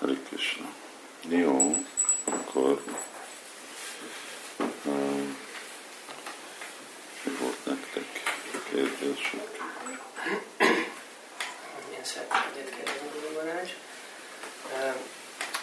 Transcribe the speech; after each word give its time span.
Hari 0.00 0.18
Krishna. 0.28 0.66
Jó, 1.28 1.76
akkor 2.24 2.82
um, 4.84 5.36
mi 7.22 7.32
volt 7.40 7.64
nektek 7.64 8.04
kérdésük? 8.70 9.58
Én 11.92 12.04
szeretnék 12.04 12.52
egyet 12.52 12.74
kérdezni, 12.74 13.08
Guru 13.12 13.34
Balázs. 13.34 13.70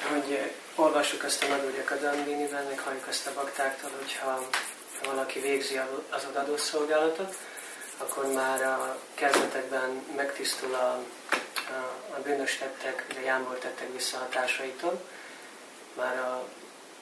Hogy 0.09 0.51
olvassuk 0.75 1.23
azt 1.23 1.43
a 1.43 1.47
Madhurya 1.47 1.83
Kadambiniben, 1.83 2.65
meg 2.65 2.79
halljuk 2.79 3.07
azt 3.07 3.27
a 3.27 3.33
baktáktól, 3.33 3.91
hogyha 3.97 4.49
valaki 5.05 5.39
végzi 5.39 5.79
az 6.09 6.27
adószolgálatot, 6.33 7.35
akkor 7.97 8.25
már 8.33 8.61
a 8.61 8.99
kezdetekben 9.13 10.03
megtisztul 10.15 10.73
a, 10.73 11.03
a, 12.17 12.21
bűnös 12.21 12.57
tettek, 12.57 13.05
a 13.17 13.25
jámbor 13.25 13.57
tettek 13.57 13.93
visszahatásaitól. 13.93 15.01
Már 15.93 16.19
a, 16.19 16.47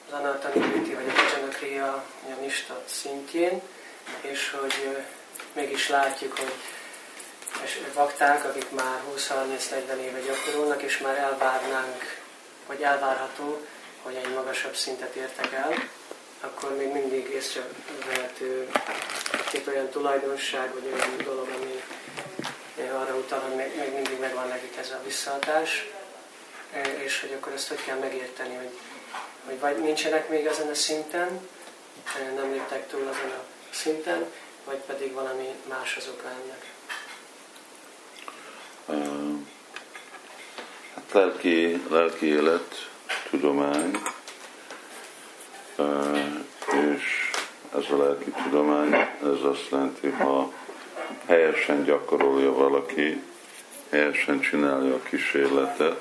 az 0.06 0.12
anartanikriti 0.12 0.94
vagy 0.94 1.08
a 1.08 1.12
pajanakriya 1.12 1.92
a 2.28 2.40
nista 2.40 2.82
szintjén, 2.86 3.62
és 4.20 4.50
hogy 4.60 5.04
mégis 5.52 5.88
látjuk, 5.88 6.38
hogy 6.38 6.54
és 7.62 7.80
vakták, 7.94 8.44
akik 8.44 8.70
már 8.70 9.00
20-30-40 9.16 9.96
éve 9.96 10.20
gyakorolnak, 10.20 10.82
és 10.82 10.98
már 10.98 11.16
elvárnánk, 11.16 12.20
vagy 12.66 12.82
elvárható, 12.82 13.66
hogy 14.02 14.14
egy 14.14 14.34
magasabb 14.34 14.74
szintet 14.74 15.14
értek 15.14 15.52
el, 15.52 15.74
akkor 16.40 16.76
még 16.76 16.92
mindig 16.92 17.28
észrevehető 17.28 18.68
két 19.50 19.66
olyan 19.66 19.88
tulajdonság, 19.88 20.72
vagy 20.72 20.92
olyan 20.92 21.16
dolog, 21.24 21.48
ami 21.56 21.82
arra 22.80 23.14
utal, 23.14 23.38
hogy 23.38 23.54
még, 23.54 23.76
még 23.78 23.92
mindig 23.94 24.18
megvan 24.20 24.48
nekik 24.48 24.76
ez 24.76 24.90
a 24.90 25.02
visszaadás, 25.04 25.86
és 27.04 27.20
hogy 27.20 27.32
akkor 27.32 27.52
ezt 27.52 27.68
hogy 27.68 27.84
kell 27.84 27.98
megérteni, 27.98 28.54
hogy, 28.54 28.78
hogy 29.44 29.60
vagy 29.60 29.78
nincsenek 29.78 30.28
még 30.28 30.46
ezen 30.46 30.68
a 30.68 30.74
szinten, 30.74 31.48
nem 32.34 32.52
léptek 32.52 32.88
túl 32.88 33.00
azon 33.00 33.30
a 33.30 33.44
szinten, 33.70 34.24
vagy 34.64 34.76
pedig 34.76 35.12
valami 35.12 35.48
más 35.68 35.96
az 35.96 36.08
oka 36.08 36.28
ennek. 36.28 36.74
Hát 40.94 41.12
lelki, 41.12 41.82
lelki 41.90 42.26
élet, 42.26 42.90
tudomány, 43.30 44.02
és 46.72 47.30
ez 47.76 47.84
a 47.90 47.96
lelki 47.96 48.30
tudomány, 48.30 48.94
ez 49.22 49.42
azt 49.42 49.68
jelenti, 49.70 50.08
ha 50.08 50.52
helyesen 51.26 51.84
gyakorolja 51.84 52.52
valaki, 52.52 53.22
helyesen 53.90 54.40
csinálja 54.40 54.94
a 54.94 55.02
kísérletet, 55.02 56.00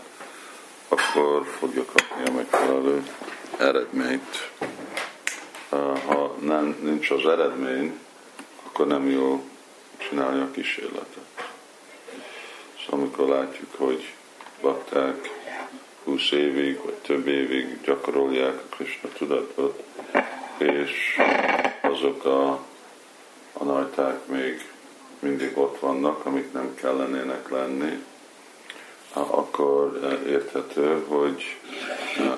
akkor 0.88 1.46
fogja 1.46 1.86
kapni 1.86 2.26
a 2.26 2.32
megfelelő 2.32 3.04
eredményt. 3.58 4.52
Ha 6.06 6.36
nem, 6.40 6.78
nincs 6.82 7.10
az 7.10 7.26
eredmény, 7.26 8.00
akkor 8.64 8.88
nem 8.88 9.10
jól 9.10 9.42
csinálja 9.98 10.42
a 10.42 10.52
kísérletet. 10.52 11.50
Szóval 12.86 13.00
amikor 13.00 13.28
látjuk, 13.28 13.76
hogy 13.78 14.14
bakták 14.62 15.30
20 16.04 16.32
évig 16.32 16.82
vagy 16.84 16.94
több 16.94 17.28
évig 17.28 17.82
gyakorolják 17.84 18.54
a 18.54 18.76
Krishna 18.76 19.10
tudatot, 19.10 19.84
és 20.58 21.20
azok 21.82 22.26
a, 22.26 22.50
a 23.54 23.64
najták 23.64 24.28
még 24.28 24.74
mindig 25.26 25.58
ott 25.58 25.80
vannak, 25.80 26.26
amik 26.26 26.54
nem 26.54 26.76
kellenének 26.76 27.50
lenni, 27.50 28.04
akkor 29.14 30.00
érthető, 30.28 31.04
hogy 31.08 31.60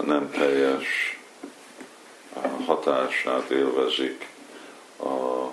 nem 0.06 0.32
teljes 0.32 1.20
hatását 2.66 3.50
élvezik 3.50 4.28
a 5.00 5.48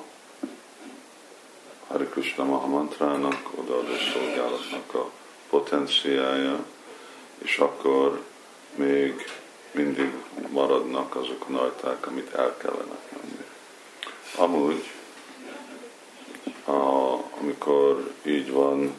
Hari 1.87 2.05
Krishna 2.05 2.45
Mahamantrának, 2.45 3.51
odaadó 3.55 3.95
szolgálatnak 4.13 4.95
a 4.95 5.11
potenciája, 5.49 6.65
és 7.39 7.59
akkor 7.59 8.23
még 8.75 9.27
mindig 9.71 10.13
maradnak 10.49 11.17
azok 11.17 11.45
a 11.49 11.53
najták, 11.53 12.07
amit 12.07 12.35
el 12.35 12.57
kellene 12.57 12.99
menni. 13.13 13.45
Amúgy, 14.37 14.85
a, 16.65 16.94
amikor 17.45 18.11
így 18.23 18.51
van 18.51 18.95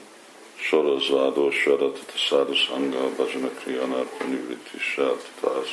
sorozva 0.55 1.25
adósaratot 1.25 2.13
a 2.13 2.17
szádusanga, 2.29 3.09
bhajana 3.15 3.49
kriyanarpa 3.63 4.23
nivritisel, 4.23 5.17
az 5.41 5.67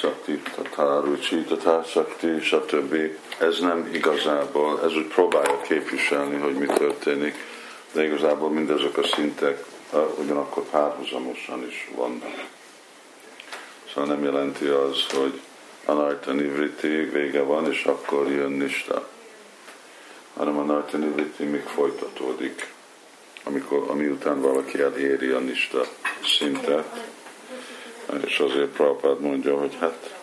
szakti, 0.00 0.40
tatárucsi, 0.54 1.36
tatárszakti, 1.36 2.40
stb. 2.40 2.94
Ez 3.38 3.58
nem 3.58 3.90
igazából, 3.92 4.80
ez 4.84 4.96
úgy 4.96 5.06
próbálja 5.06 5.60
képviselni, 5.60 6.36
hogy 6.36 6.54
mi 6.54 6.66
történik, 6.66 7.34
de 7.92 8.04
igazából 8.04 8.50
mindezek 8.50 8.98
a 8.98 9.06
szintek 9.06 9.64
ugyanakkor 10.18 10.62
párhuzamosan 10.70 11.66
is 11.68 11.90
vannak. 11.96 12.44
Szóval 13.94 14.14
nem 14.14 14.24
jelenti 14.24 14.66
az, 14.66 15.06
hogy 15.12 15.40
anarta 15.84 16.32
nivriti 16.32 16.88
vége 16.88 17.42
van, 17.42 17.70
és 17.70 17.84
akkor 17.84 18.30
jön 18.30 18.50
nista. 18.50 19.08
Hanem 20.40 20.58
anarta 20.58 20.96
nivriti 20.96 21.44
még 21.44 21.62
folytatódik, 21.62 22.72
amikor, 23.44 23.84
ami 23.90 24.06
után 24.06 24.40
valaki 24.40 24.80
eléri 24.80 25.28
a 25.28 25.38
nista 25.38 25.86
szintet. 26.24 27.08
És 28.24 28.38
azért 28.38 28.68
Prabhupád 28.68 29.20
mondja, 29.20 29.58
hogy 29.58 29.76
hát 29.80 30.14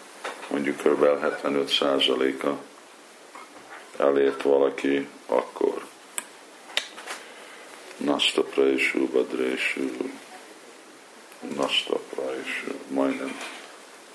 mondjuk 0.49 0.77
kb. 0.77 1.03
75%-a 1.03 2.47
elért 4.03 4.41
valaki 4.41 5.07
akkor. 5.25 5.85
Nasta 7.97 8.43
Praeshu, 8.43 9.07
Badreshu, 9.07 9.87
Nasta 11.55 11.99
Praeshu, 12.09 12.71
majdnem 12.87 13.37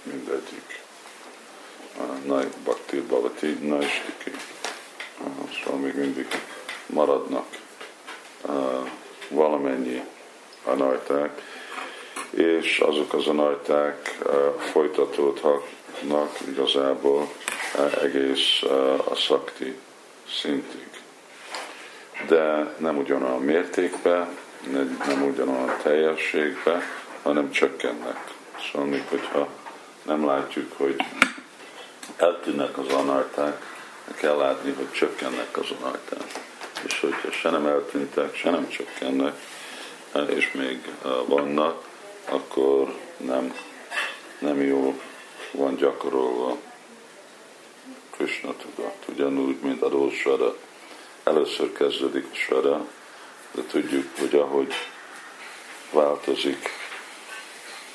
mindegyik. 0.02 0.80
Nagy 2.24 2.48
Bhakti 2.64 3.00
Bhavati, 3.00 3.52
Naistiki. 3.52 4.30
Maradnak 6.92 7.46
valamennyi 9.28 10.02
anajták, 10.64 11.42
és 12.30 12.78
azok 12.78 13.12
az 13.12 13.26
anajták 13.26 14.18
folytatódhatnak 14.58 16.38
igazából 16.48 17.28
egész 18.02 18.62
a 19.04 19.14
szakti 19.14 19.78
szintig 20.40 20.92
de 22.26 22.74
nem 22.78 22.98
ugyanolyan 22.98 23.40
mértékben, 23.40 24.28
nem 25.06 25.22
ugyanolyan 25.22 25.76
teljességben, 25.82 26.82
hanem 27.22 27.50
csökkennek. 27.50 28.32
Szóval 28.72 28.88
még 28.88 29.02
hogyha 29.08 29.48
nem 30.02 30.26
látjuk, 30.26 30.72
hogy 30.76 30.96
eltűnnek 32.16 32.78
az 32.78 32.88
anarták, 32.88 33.70
kell 34.14 34.36
látni, 34.36 34.72
hogy 34.72 34.92
csökkennek 34.92 35.56
az 35.56 35.70
anarták. 35.80 36.50
És 36.86 37.00
hogyha 37.00 37.30
se 37.30 37.50
nem 37.50 37.66
eltűntek, 37.66 38.36
se 38.36 38.50
nem 38.50 38.68
csökkennek, 38.68 39.34
és 40.28 40.52
még 40.52 40.88
vannak, 41.26 41.88
akkor 42.24 42.94
nem, 43.16 43.54
nem 44.38 44.62
jó 44.62 45.00
van 45.50 45.76
gyakorolva 45.76 46.56
Krishna 48.10 48.54
tudat. 48.56 49.04
Ugyanúgy, 49.08 49.56
mint 49.62 49.82
adósara 49.82 50.56
először 51.24 51.72
kezdődik 51.72 52.26
a 52.32 52.34
sara, 52.34 52.86
de 53.50 53.62
tudjuk, 53.62 54.06
hogy 54.18 54.34
ahogy 54.34 54.72
változik 55.90 56.68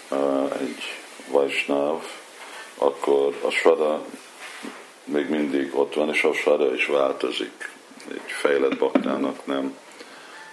uh, 0.10 0.52
egy 0.60 0.84
Vajsnáv, 1.28 2.06
akkor 2.78 3.40
a 3.42 3.50
sara 3.50 4.06
még 5.04 5.30
mindig 5.30 5.76
ott 5.76 5.94
van, 5.94 6.10
és 6.10 6.24
a 6.24 6.34
sara 6.34 6.74
is 6.74 6.86
változik. 6.86 7.70
Fejlett 8.38 8.78
baktának 8.78 9.46
nem 9.46 9.78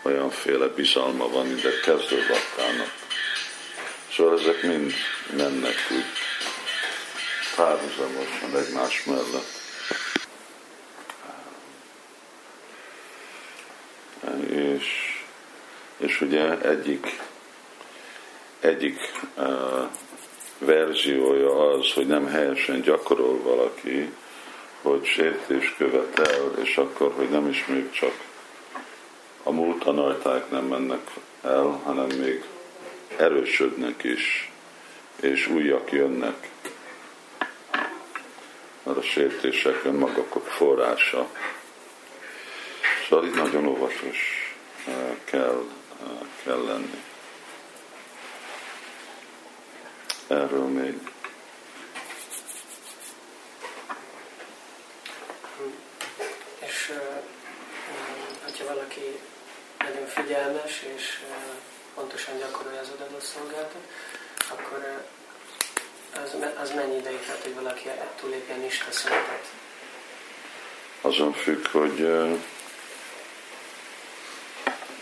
olyanféle 0.02 0.66
bizalma 0.66 1.28
van, 1.28 1.46
mint 1.46 1.64
egy 1.64 1.80
kezdő 1.80 2.16
baktának. 2.16 2.92
Szóval 4.12 4.38
ezek 4.38 4.62
mind 4.62 4.92
mennek 5.36 5.76
úgy 5.90 6.04
párhuzamosan 7.56 8.56
egymás 8.56 9.04
mellett. 9.04 9.62
és, 14.50 14.86
és 15.96 16.20
ugye 16.20 16.60
egyik, 16.60 17.20
egyik 18.60 18.98
uh, 19.36 19.88
verziója 20.58 21.70
az, 21.70 21.92
hogy 21.92 22.06
nem 22.06 22.26
helyesen 22.26 22.80
gyakorol 22.80 23.42
valaki, 23.42 24.12
hogy 24.84 25.04
sértés 25.04 25.74
követel, 25.76 26.52
és 26.62 26.76
akkor, 26.76 27.12
hogy 27.16 27.28
nem 27.28 27.48
is 27.48 27.66
még 27.66 27.90
csak 27.90 28.12
a 29.42 29.50
múlt 29.50 29.78
tanulták 29.78 30.50
nem 30.50 30.64
mennek 30.64 31.10
el, 31.42 31.80
hanem 31.84 32.06
még 32.06 32.44
erősödnek 33.16 34.04
is, 34.04 34.52
és 35.20 35.46
újak 35.46 35.92
jönnek. 35.92 36.48
Mert 38.82 38.98
a 38.98 39.02
sértések 39.02 39.84
a 39.84 40.40
forrása. 40.40 41.28
Szóval 43.08 43.26
itt 43.26 43.34
nagyon 43.34 43.66
óvatos 43.66 44.54
kell, 45.24 45.64
kell 46.44 46.64
lenni. 46.64 47.02
Erről 50.26 50.66
még. 50.66 51.12
És 56.58 56.92
hogyha 58.44 58.64
valaki 58.64 59.18
nagyon 59.78 60.06
figyelmes 60.24 60.84
és 60.96 61.20
pontosan 61.94 62.38
gyakorolja 62.38 62.80
az 62.80 62.90
odadó 62.94 63.20
szolgálatot, 63.20 63.82
akkor 64.50 65.04
az, 66.24 66.36
az 66.62 66.72
mennyi 66.74 66.96
ideig 66.96 67.26
tart, 67.26 67.42
hogy 67.42 67.54
valaki 67.54 67.88
túlépjen 68.20 68.64
Isten 68.64 68.92
szintet? 68.92 69.52
Azon 71.00 71.32
függ, 71.32 71.66
hogy 71.66 72.06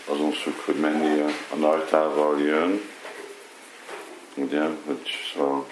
azon 0.05 0.31
függ, 0.31 0.59
hogy 0.65 0.75
mennyi 0.75 1.33
a 1.49 1.55
nartával 1.55 2.41
jön, 2.41 2.89
ugye, 4.35 4.61
hogy 4.85 5.31
szóval 5.33 5.67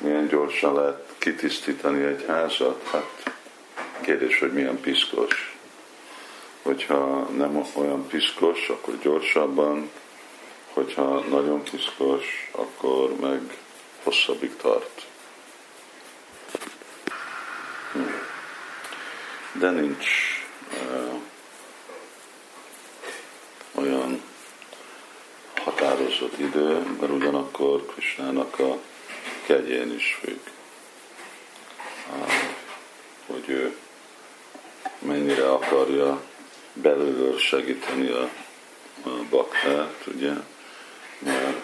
milyen 0.00 0.28
gyorsan 0.28 0.74
lehet 0.74 1.14
kitisztítani 1.18 2.04
egy 2.04 2.24
házat, 2.26 2.88
hát 2.92 3.34
kérdés, 4.00 4.38
hogy 4.38 4.52
milyen 4.52 4.80
piszkos. 4.80 5.53
Hogyha 6.64 7.28
nem 7.36 7.66
olyan 7.74 8.06
piszkos, 8.06 8.68
akkor 8.68 8.98
gyorsabban, 8.98 9.90
hogyha 10.72 11.20
nagyon 11.20 11.62
piszkos, 11.62 12.50
akkor 12.52 13.16
meg 13.20 13.56
hosszabbig 14.02 14.56
tart. 14.56 15.06
Hm. 17.92 18.00
De 19.52 19.70
nincs 19.70 20.06
olyan 23.74 24.22
határozott 25.64 26.38
idő, 26.38 26.96
mert 27.00 27.12
ugyanakkor 27.12 27.86
Krisnának 27.86 28.58
a 28.58 28.78
kegyén 29.46 29.94
is 29.94 30.18
függ. 30.20 30.40
Hogy 33.26 33.48
ő 33.48 33.76
mennyire 34.98 35.50
akarja 35.50 36.20
belülről 36.74 37.38
segíteni 37.38 38.08
a, 38.10 38.30
a 39.02 39.10
baktát, 39.30 40.04
ugye, 40.14 40.32
mert 41.18 41.62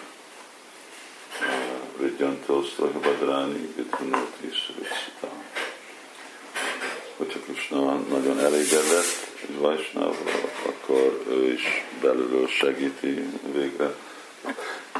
Vidyantausztag 1.97 2.91
Badráni 2.91 3.73
Vidhanóti 3.75 4.49
Szüricita. 4.65 5.29
Hogyha 7.17 7.39
Krishna 7.39 7.95
nagyon 7.95 8.39
elégedett 8.39 9.29
Vajsnávra, 9.47 10.31
akkor 10.65 11.23
ő 11.29 11.51
is 11.51 11.85
belülről 12.01 12.47
segíti 12.47 13.29
végre. 13.53 13.95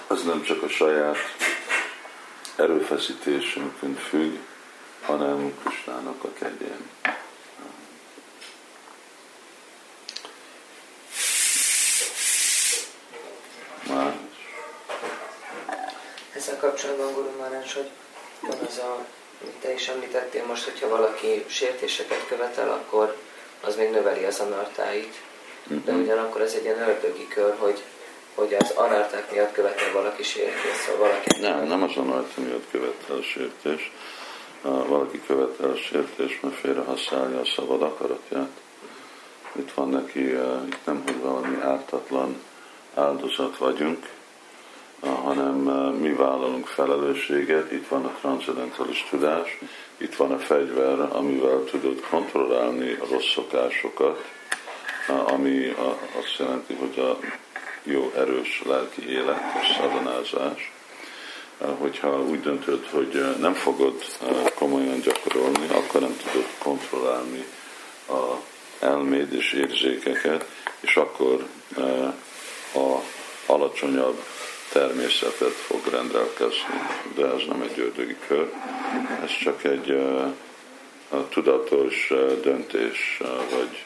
Az 0.07 0.23
nem 0.23 0.43
csak 0.43 0.63
a 0.63 0.67
saját 0.67 1.17
erőfeszítésünkön 2.55 3.95
függ, 3.95 4.37
hanem 5.01 5.53
Krishnának 5.63 6.23
a 6.23 6.33
kegyén. 6.39 6.89
Kapcsolatban, 16.61 17.13
Guru 17.13 17.29
Marács, 17.39 17.73
hogy 17.73 17.89
van 18.41 18.57
az 18.67 18.77
a, 18.77 19.05
amit 19.41 19.55
te 19.61 19.73
is 19.73 19.87
említettél 19.87 20.45
most, 20.45 20.63
hogyha 20.63 20.89
valaki 20.89 21.45
sértéseket 21.47 22.27
követel, 22.27 22.69
akkor 22.69 23.15
az 23.61 23.75
még 23.75 23.89
növeli 23.89 24.23
az 24.23 24.39
anartáit. 24.39 25.15
De 25.85 25.91
mhm. 25.91 26.01
ugyanakkor 26.01 26.41
ez 26.41 26.53
egy 26.53 26.63
ilyen 26.63 26.89
ördögi 26.89 27.27
kör, 27.27 27.55
hogy, 27.57 27.83
hogy 28.35 28.53
az 28.59 28.69
anarták 28.69 29.31
miatt 29.31 29.51
követel 29.51 29.91
valaki 29.93 30.23
sértést, 30.23 30.81
szóval 30.85 31.07
valaki... 31.07 31.39
Nem, 31.39 31.67
nem 31.67 31.83
az 31.83 31.95
anartá 31.95 32.41
miatt 32.41 32.71
követel 32.71 33.15
a 33.15 33.21
sértés. 33.21 33.91
Valaki 34.61 35.21
követel 35.27 35.69
a 35.69 35.75
sértés, 35.75 36.39
mert 36.41 36.55
félre 36.55 36.81
használja 36.81 37.39
a 37.39 37.45
szabad 37.45 37.81
akaratját. 37.81 38.49
Itt 39.51 39.71
van 39.71 39.89
neki, 39.89 40.29
itt 40.65 40.85
nem, 40.85 41.01
hogy 41.05 41.19
valami 41.21 41.61
ártatlan 41.61 42.41
áldozat 42.93 43.57
vagyunk, 43.57 44.09
hanem 45.09 45.67
eh, 45.69 45.91
mi 45.99 46.13
vállalunk 46.13 46.67
felelősséget, 46.67 47.71
itt 47.71 47.87
van 47.87 48.05
a 48.05 48.17
transzendentális 48.19 49.07
tudás, 49.09 49.57
itt 49.97 50.15
van 50.15 50.31
a 50.31 50.39
fegyver, 50.39 50.99
amivel 50.99 51.63
tudod 51.63 51.99
kontrollálni 52.09 52.91
a 52.91 53.05
rossz 53.11 53.31
szokásokat, 53.33 54.31
eh, 55.07 55.33
ami 55.33 55.75
azt 56.19 56.35
jelenti, 56.37 56.73
hogy 56.73 56.99
a 56.99 57.19
jó 57.83 58.11
erős 58.15 58.61
lelki 58.65 59.09
élet 59.09 59.41
és 59.61 59.67
szadonázás. 59.77 60.73
Eh, 61.61 61.67
hogyha 61.79 62.21
úgy 62.21 62.41
döntöd, 62.41 62.87
hogy 62.91 63.35
nem 63.39 63.53
fogod 63.53 64.03
komolyan 64.55 64.99
gyakorolni, 64.99 65.67
akkor 65.67 66.01
nem 66.01 66.17
tudod 66.23 66.47
kontrollálni 66.57 67.45
a 68.07 68.49
elméd 68.79 69.33
és 69.33 69.53
érzékeket, 69.53 70.45
és 70.79 70.95
akkor 70.95 71.47
a 72.73 72.97
alacsonyabb 73.45 74.23
természetet 74.71 75.51
fog 75.51 75.87
rendelkezni, 75.91 76.81
de 77.15 77.25
ez 77.25 77.41
nem 77.47 77.61
egy 77.61 77.79
ördögi 77.79 78.17
kör, 78.27 78.51
ez 79.23 79.37
csak 79.43 79.63
egy 79.63 79.89
uh, 79.89 80.33
tudatos 81.29 82.11
uh, 82.11 82.41
döntés, 82.41 83.21
vagy 83.49 83.85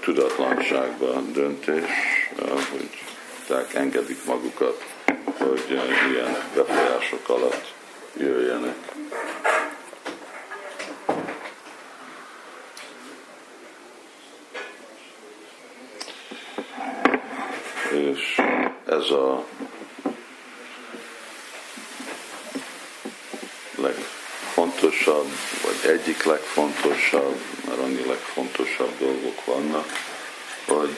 tudatlanságban 0.00 1.32
döntés, 1.32 1.90
hogy 2.70 2.88
tehát 3.46 3.74
engedik 3.74 4.24
magukat, 4.24 4.84
hogy 5.38 5.64
ilyen 6.10 6.36
befolyások 6.54 7.28
alatt 7.28 7.72
jöjjenek. 8.16 8.76
És 17.90 18.40
ez 18.86 19.10
a 19.10 19.44
legfontosabb, 25.06 25.30
vagy 25.62 25.90
egyik 25.90 26.24
legfontosabb, 26.24 27.36
mert 27.66 27.78
annyi 27.78 28.06
legfontosabb 28.06 28.98
dolgok 28.98 29.44
vannak, 29.44 29.86
hogy, 30.66 30.96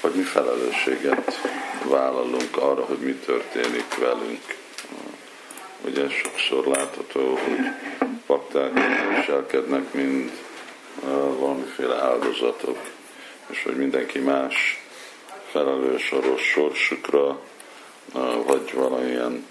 hogy 0.00 0.12
mi 0.14 0.22
felelősséget 0.22 1.40
vállalunk 1.84 2.56
arra, 2.56 2.84
hogy 2.84 2.98
mi 2.98 3.12
történik 3.12 3.94
velünk. 3.98 4.56
Ugye 5.84 6.08
sokszor 6.08 6.66
látható, 6.66 7.34
hogy 7.34 7.58
pakták 8.26 8.72
viselkednek, 9.16 9.92
mint 9.92 10.32
valamiféle 11.38 12.02
áldozatok, 12.02 12.78
és 13.46 13.62
hogy 13.62 13.76
mindenki 13.76 14.18
más 14.18 14.82
felelős 15.50 16.12
a 16.12 16.20
rossz 16.20 16.42
sorsukra, 16.42 17.40
vagy 18.46 18.72
valamilyen 18.74 19.46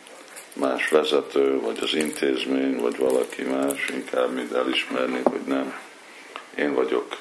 más 0.53 0.89
vezető, 0.89 1.59
vagy 1.59 1.79
az 1.81 1.93
intézmény, 1.93 2.79
vagy 2.79 2.97
valaki 2.97 3.43
más, 3.43 3.89
inkább 3.89 4.33
mint 4.33 4.51
elismerni, 4.51 5.21
hogy 5.23 5.41
nem, 5.45 5.73
én 6.55 6.73
vagyok 6.73 7.17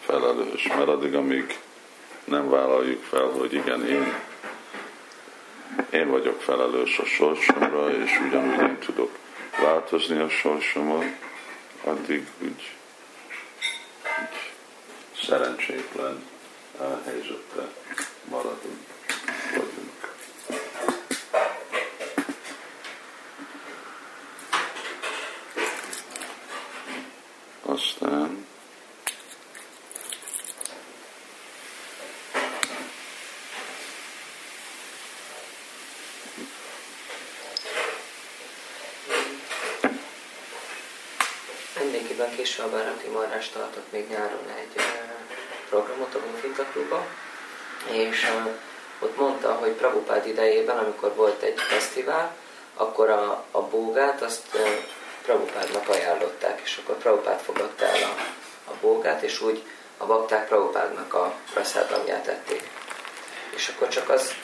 felelős. 0.00 0.66
Mert 0.66 0.88
addig, 0.88 1.14
amíg 1.14 1.58
nem 2.24 2.50
vállaljuk 2.50 3.02
fel, 3.02 3.26
hogy 3.26 3.52
igen, 3.52 3.86
én, 3.86 4.14
én 5.90 6.10
vagyok 6.10 6.40
felelős 6.40 6.98
a 6.98 7.04
sorsomra, 7.04 7.90
és 7.90 8.20
ugyanúgy 8.26 8.60
én 8.60 8.78
tudok 8.78 9.10
változni 9.60 10.18
a 10.18 10.28
sorsomon, 10.28 11.16
addig 11.84 12.26
úgy, 12.40 12.76
úgy 14.04 14.52
szerencsétlen 15.26 16.24
helyzetbe 17.04 17.68
maradunk, 18.24 18.78
vagyunk. 19.50 19.98
Aztán 28.00 28.46
Nemrégiben 41.74 42.30
később 42.36 42.70
Bárati 42.70 43.08
Marrás 43.08 43.48
tartott 43.48 43.92
még 43.92 44.08
nyáron 44.08 44.48
egy 44.58 44.82
programot 45.68 46.14
a 46.14 46.20
Bonfita 46.20 46.64
Klubba, 46.64 47.06
és 47.90 48.26
ott 48.98 49.16
mondta, 49.16 49.52
hogy 49.52 49.70
Prabhupád 49.70 50.26
idejében, 50.26 50.78
amikor 50.78 51.14
volt 51.14 51.42
egy 51.42 51.60
fesztivál, 51.60 52.36
akkor 52.74 53.10
a, 53.10 53.44
a 53.50 53.62
bógát 53.62 54.22
azt 54.22 54.56
Prabhupádnak 55.28 55.88
ajánlották, 55.88 56.60
és 56.64 56.80
akkor 56.82 56.96
Prabhupád 56.96 57.40
fogadta 57.40 57.84
el 57.84 58.02
a, 58.02 58.14
a 58.70 58.74
bógát, 58.80 59.22
és 59.22 59.40
úgy 59.40 59.62
a 59.96 60.06
bakták 60.06 60.48
Prabhupádnak 60.48 61.14
a 61.14 61.34
praszádamját 61.52 62.26
ették. 62.26 62.70
És 63.54 63.68
akkor 63.68 63.88
csak 63.88 64.08
az 64.08 64.34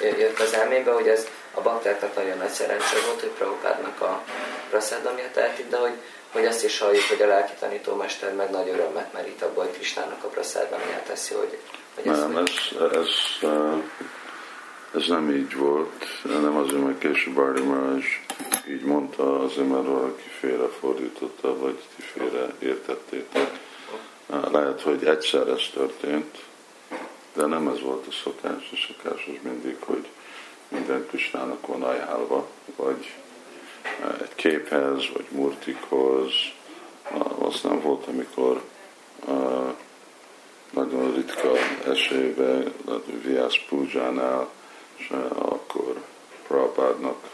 jött 0.00 0.38
az 0.38 0.52
elmébe, 0.52 0.92
hogy 0.92 1.08
ez 1.08 1.26
a 1.54 1.60
baktáknak 1.60 2.14
nagyon 2.14 2.36
nagy 2.36 2.50
szerencse 2.50 2.96
volt, 3.06 3.20
hogy 3.20 3.30
Prabhupádnak 3.30 4.00
a 4.00 4.22
praszádamját 4.70 5.36
eltik, 5.36 5.68
de 5.68 5.76
hogy, 5.76 5.94
hogy 6.32 6.46
azt 6.46 6.64
is 6.64 6.78
halljuk, 6.78 7.04
hogy 7.08 7.22
a 7.22 7.26
lelki 7.26 7.52
tanítómester 7.58 8.34
meg 8.34 8.50
nagy 8.50 8.68
örömmet 8.68 9.12
merít 9.12 9.42
abból, 9.42 9.64
hogy 9.64 9.72
Krisnának 9.72 10.24
a 10.24 10.28
praszádamját 10.28 11.04
teszi, 11.04 11.34
hogy, 11.34 11.58
hogy 11.94 12.04
nem, 12.04 12.36
ez, 12.36 12.48
ez, 12.80 12.96
ez, 12.96 13.08
nem 15.06 15.30
így 15.30 15.56
volt, 15.56 16.04
nem 16.24 16.56
azért, 16.56 16.84
mert 16.84 16.98
később 16.98 17.34
Bárdi 17.34 17.62
Maraj 17.62 18.02
így 18.68 18.82
mondta, 18.82 19.40
azért, 19.40 19.68
mert 19.68 19.86
valaki 19.86 20.28
fordította, 20.80 21.58
vagy 21.58 21.78
ti 21.96 22.02
félre 22.02 22.54
értettétek. 22.58 23.58
Lehet, 24.50 24.80
hogy 24.80 25.04
egyszer 25.04 25.48
ez 25.48 25.62
történt, 25.74 26.38
de 27.34 27.46
nem 27.46 27.68
ez 27.68 27.80
volt 27.80 28.06
a 28.06 28.12
szokás. 28.12 28.70
A 28.72 28.76
szokás 28.86 29.26
az 29.26 29.50
mindig, 29.50 29.76
hogy 29.80 30.06
minden 30.68 31.06
Krisnának 31.08 31.66
van 31.66 31.82
ajánlva, 31.82 32.48
vagy 32.76 33.14
egy 34.20 34.34
képhez, 34.34 35.08
vagy 35.12 35.26
murtikhoz. 35.30 36.32
Az 37.38 37.60
nem 37.62 37.80
volt, 37.80 38.06
amikor 38.06 38.62
nagyon 40.70 41.14
ritka 41.14 41.52
esélyben, 41.86 42.72
Viász 43.24 43.58
Púzsánál, 43.68 44.48
és 45.00 45.10
akkor 45.34 46.04
Prabhádnak 46.46 47.28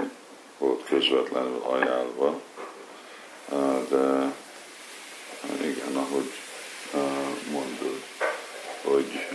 volt 0.58 0.84
közvetlenül 0.84 1.62
ajánlva, 1.62 2.40
de 3.88 4.32
igen, 5.62 5.96
ahogy 5.96 6.30
mondod, 7.50 8.02
hogy, 8.82 9.26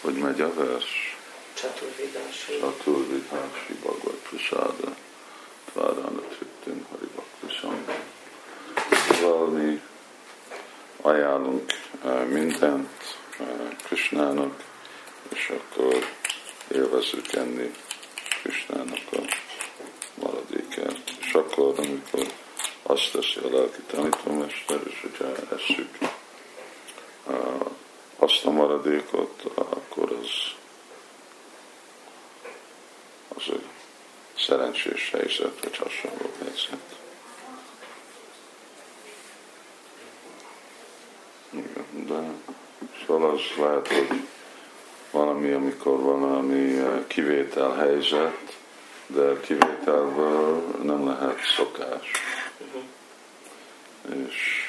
hogy 0.00 0.14
megy 0.14 0.40
a 0.40 0.54
vers. 0.54 1.16
Csaturvidási. 1.54 2.58
Csaturvidási 2.60 3.72
Bhagavad 3.82 4.20
Prasada. 4.28 4.96
Tvárana 5.72 6.20
Trittin 6.20 6.86
Haribaktisam. 6.90 7.84
Szóval 9.08 9.46
mi 9.46 9.80
ajánlunk 11.00 11.72
mindent 12.28 13.18
Krishnának, 13.82 14.64
és 15.28 15.52
akkor 15.56 16.17
élvezzük 16.72 17.32
enni 17.32 17.74
Krishnának 18.42 19.12
a 19.12 19.20
maradékát. 20.14 21.00
És 21.20 21.32
akkor, 21.32 21.74
amikor 21.76 22.32
azt 22.82 23.12
teszi 23.12 23.38
a 23.42 23.50
lelki 23.50 23.80
tanítómester, 23.86 24.80
és 24.86 25.00
hogyha 25.00 25.54
eszük 25.56 25.98
azt 28.16 28.44
a 28.44 28.50
maradékot, 28.50 29.42
akkor 29.54 30.18
az, 30.22 30.28
az 33.28 33.52
egy 33.52 33.66
szerencsés 34.38 35.10
helyzet, 35.10 35.62
vagy 35.62 35.76
hasonló 35.76 36.30
helyzet. 36.38 36.96
De 41.90 42.32
szóval 43.06 43.30
az 43.30 43.40
lehet, 43.56 43.88
hogy 43.88 44.26
valami, 45.10 45.52
amikor 45.52 46.00
valami 46.00 46.80
kivétel 47.06 47.74
helyzet, 47.74 48.56
de 49.06 49.40
kivételből 49.40 50.62
nem 50.82 51.06
lehet 51.06 51.38
szokás. 51.56 52.10
Uh-huh. 52.58 54.26
És 54.26 54.68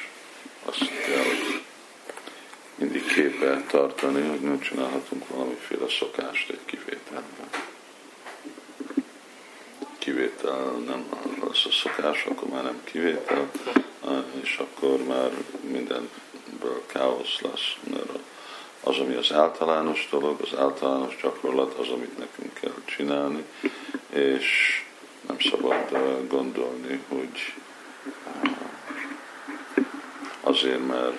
azt 0.66 0.90
kell 1.06 1.60
mindig 2.76 3.06
képbe 3.06 3.64
tartani, 3.68 4.28
hogy 4.28 4.40
nem 4.40 4.60
csinálhatunk 4.60 5.28
valamiféle 5.28 5.90
szokást 6.00 6.50
egy 6.50 6.66
kivételben. 6.66 7.50
Kivétel 9.98 10.72
nem 10.86 11.10
az 11.40 11.66
a 11.66 11.72
szokás, 11.72 12.26
akkor 12.26 12.48
már 12.50 12.64
nem 12.64 12.82
kivétel, 12.84 13.52
és 14.42 14.58
akkor 14.58 15.04
már 15.04 15.32
mindenből 15.62 16.84
káosz 16.86 17.42
lesz, 17.42 17.76
mert 17.92 18.20
az, 18.84 18.98
ami 18.98 19.16
az 19.16 19.32
általános 19.34 20.08
dolog, 20.12 20.42
az 20.42 20.58
általános 20.58 21.18
gyakorlat, 21.22 21.74
az, 21.74 21.90
amit 21.90 22.18
nekünk 22.18 22.54
kell 22.54 22.74
csinálni, 22.86 23.44
és 24.10 24.82
nem 25.28 25.40
szabad 25.40 25.76
gondolni, 26.28 27.00
hogy 27.08 27.54
azért, 30.42 30.88
mert 30.88 31.18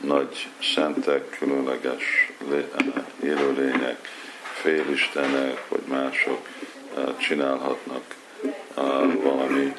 nagy 0.00 0.48
szentek, 0.74 1.36
különleges 1.38 2.32
élőlények, 3.22 4.08
félistenek, 4.52 5.68
vagy 5.68 5.82
mások 5.86 6.48
csinálhatnak 7.18 8.14
valami 9.22 9.74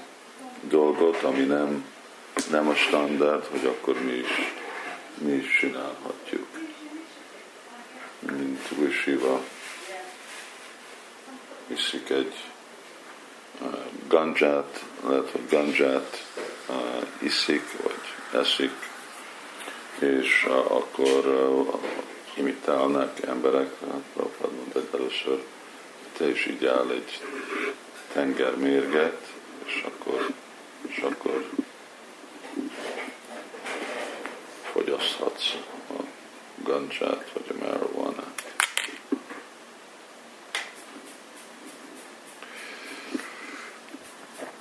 dolgot, 0.62 1.24
ami 1.24 1.44
nem, 1.44 1.86
nem 2.52 2.68
a 2.68 2.76
standard, 2.76 3.46
hogy 3.46 3.66
akkor 3.66 4.02
mi 4.04 4.12
is, 4.12 4.54
mi 5.18 5.32
is 5.32 5.58
csinálhatjuk. 5.60 6.57
Mint 8.70 8.90
Rishiva 8.90 9.44
iszik 11.68 12.10
egy 12.10 12.34
ganját, 14.08 14.84
lehet, 15.08 15.30
hogy 15.32 15.48
ganját 15.50 16.26
iszik, 17.20 17.82
vagy 17.82 18.42
eszik, 18.42 18.72
és 20.00 20.44
akkor 20.68 21.52
imitálnak 22.34 23.22
emberek, 23.22 23.70
hát 23.80 24.02
Prabhupád 24.14 24.52
mondta, 24.52 24.80
hogy 24.80 25.00
először 25.00 25.44
te 26.18 26.30
is 26.30 26.46
így 26.46 26.66
áll 26.66 26.90
egy 26.90 27.22
tengermérget, 28.14 29.34
és 29.66 29.86
akkor, 29.86 30.28
és 30.88 30.98
akkor 30.98 31.50
fogyaszthatsz 34.72 35.54
a 35.90 36.02
gancsát, 36.64 37.32
vagy 37.34 37.56